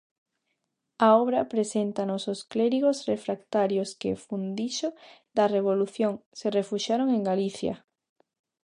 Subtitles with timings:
[1.05, 4.87] A obra preséntanos os clérigos refractarios que, fuxindo
[5.37, 7.75] da revolución, se refuxiaron en Galicia.